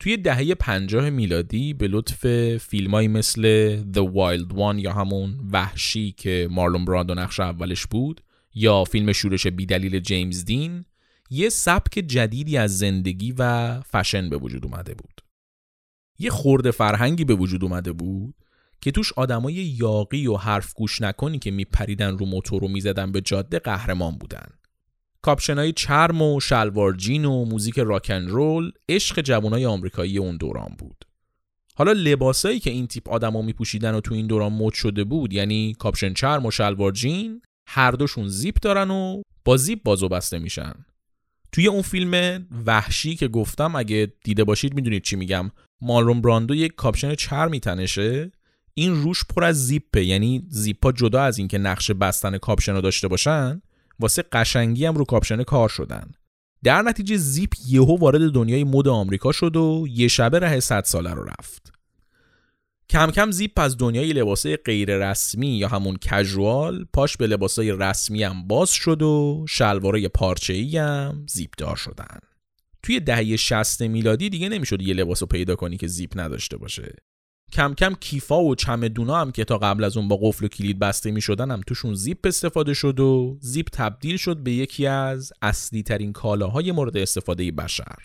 [0.00, 6.48] توی دهه پنجاه میلادی به لطف فیلمایی مثل The Wild One یا همون وحشی که
[6.50, 8.20] مارلون براندو نقش اولش بود
[8.54, 10.84] یا فیلم شورش بیدلیل جیمز دین
[11.30, 15.20] یه سبک جدیدی از زندگی و فشن به وجود اومده بود.
[16.18, 18.34] یه خورده فرهنگی به وجود اومده بود
[18.80, 23.20] که توش آدمای یاقی و حرف گوش نکنی که میپریدن رو موتور و می‌زدن به
[23.20, 24.46] جاده قهرمان بودن.
[25.22, 30.76] کاپشنای چرم و شلوار جین و موزیک rock and roll عشق جوانای آمریکایی اون دوران
[30.78, 31.04] بود.
[31.74, 35.74] حالا لباسایی که این تیپ آدما میپوشیدن و تو این دوران مد شده بود یعنی
[35.78, 40.38] کاپشن چرم و شلوار جین هر دوشون زیپ دارن و با زیپ باز و بسته
[40.38, 40.72] میشن.
[41.52, 45.50] توی اون فیلم وحشی که گفتم اگه دیده باشید می‌دونید چی میگم
[45.80, 48.32] مارلون براندو یک کاپشن چرمی تنشه
[48.74, 53.08] این روش پر از زیپه یعنی زیپا جدا از اینکه نقش بستن کاپشن رو داشته
[53.08, 53.62] باشن
[54.00, 56.10] واسه قشنگی هم رو کاپشن کار شدن.
[56.64, 61.14] در نتیجه زیپ یهو وارد دنیای مد آمریکا شد و یه شبه ره 100 ساله
[61.14, 61.72] رو رفت.
[62.90, 68.22] کم کم زیپ از دنیای لباسه غیر رسمی یا همون کژوال پاش به لباسای رسمی
[68.22, 72.18] هم باز شد و شلوارای پارچه‌ای هم زیپ دار شدن.
[72.82, 76.94] توی دهه 60 میلادی دیگه نمی‌شد یه لباسو پیدا کنی که زیپ نداشته باشه.
[77.52, 80.78] کم کم کیفا و چمدونا هم که تا قبل از اون با قفل و کلید
[80.78, 85.32] بسته می شدن هم توشون زیپ استفاده شد و زیپ تبدیل شد به یکی از
[85.42, 87.96] اصلی ترین کالاهای مورد استفاده بشر.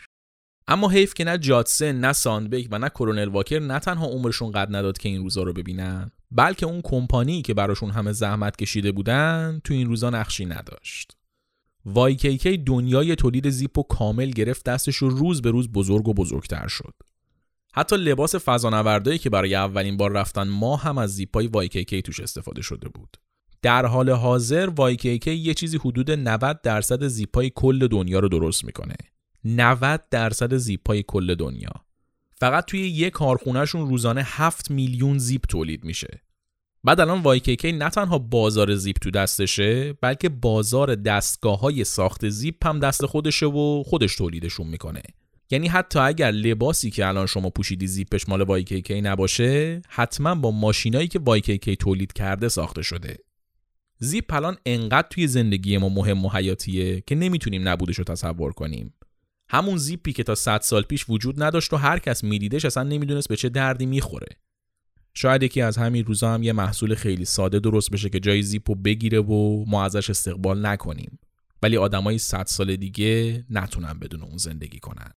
[0.67, 4.75] اما حیف که نه جادسن نه ساندبیک و نه کرونل واکر نه تنها عمرشون قد
[4.75, 9.61] نداد که این روزا رو ببینن بلکه اون کمپانی که براشون همه زحمت کشیده بودن
[9.63, 11.17] تو این روزا نقشی نداشت.
[11.87, 16.67] YKK دنیای تولید زیپ و کامل گرفت دستش و روز به روز بزرگ و بزرگتر
[16.67, 16.93] شد.
[17.75, 22.61] حتی لباس فضانوردایی که برای اولین بار رفتن ما هم از زیپای YKK توش استفاده
[22.61, 23.17] شده بود.
[23.61, 28.95] در حال حاضر YKK یه چیزی حدود 90 درصد زیپای کل دنیا رو درست می‌کنه.
[29.45, 31.71] 90 درصد زیپای کل دنیا.
[32.35, 36.21] فقط توی یک کارخونهشون روزانه 7 میلیون زیپ تولید میشه.
[36.83, 42.67] بعد الان YKK نه تنها بازار زیپ تو دستشه بلکه بازار دستگاه های ساخت زیپ
[42.67, 45.01] هم دست خودشه و خودش تولیدشون می‌کنه.
[45.51, 51.07] یعنی حتی اگر لباسی که الان شما پوشیدی زیپش مال YKK نباشه حتما با ماشینایی
[51.07, 53.17] که YKK تولید کرده ساخته شده.
[53.99, 58.93] زیپ الان انقدر توی زندگی ما مهم و حیاتیه که نمی‌تونیم نبودش رو تصور کنیم.
[59.49, 63.29] همون زیپی که تا 100 سال پیش وجود نداشت و هر کس میدیدش اصلا نمی‌دونست
[63.29, 64.27] به چه دردی می‌خوره.
[65.13, 68.75] شاید یکی از همین روزا هم یه محصول خیلی ساده درست بشه که جای زیپو
[68.75, 71.19] بگیره و ما ازش استقبال نکنیم.
[71.63, 75.11] ولی آدمای 100 سال دیگه نتونن بدون اون زندگی کنن.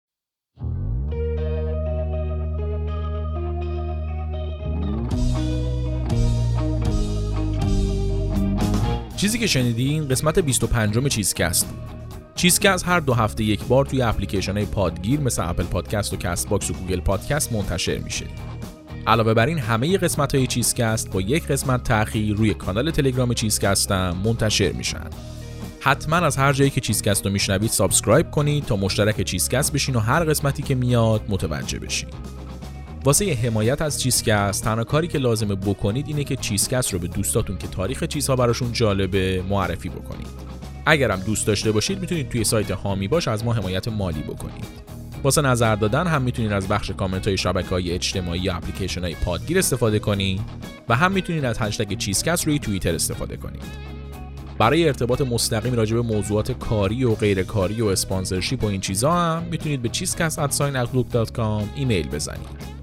[9.17, 11.77] چیزی که شنیدین قسمت 25 چیزکست بود
[12.35, 16.71] چیزکست هر دو هفته یک بار توی اپلیکیشن های پادگیر مثل Apple Podcast و Castbox
[16.71, 18.25] و Google Podcast منتشر میشه.
[19.07, 23.91] علاوه بر این همه قسمت های چیزکست با یک قسمت تأخیر روی کانال تلگرام چیزکست
[23.91, 25.09] هم منتشر میشن.
[25.79, 29.99] حتما از هر جایی که چیزکست رو میشنوید subscribe کنید تا مشترک چیزکست بشین و
[29.99, 32.09] هر قسمتی که میاد متوجه بشین.
[33.05, 37.57] واسه حمایت از چیزکست تنها کاری که لازمه بکنید اینه که چیزکست رو به دوستاتون
[37.57, 40.27] که تاریخ چیزها براشون جالبه معرفی بکنید.
[40.85, 44.65] اگرم دوست داشته باشید می‌تونید توی سایت حامی باش از ما حمایت مالی بکنید.
[45.23, 49.15] واسه نظر دادن هم می‌تونید از بخش کامنت های شبکه های اجتماعی یا اپلیکیشن های
[49.15, 50.41] پادگیر استفاده کنید
[50.89, 53.63] و هم می‌تونید از هشتگ چیزکست روی توییتر استفاده کنید.
[54.57, 59.11] برای ارتباط مستقیم راجع به موضوعات کاری و غیر کاری و sponsorship و این چیزا
[59.11, 62.74] هم می‌تونید به chizcast@outlook.com ایمیل بزنید.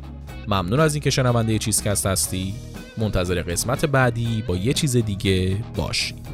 [0.49, 2.55] ممنون از اینکه شنونده چیزکست هستی.
[2.99, 6.32] منتظر قسمت بعدی با یه چیز دیگه باشید.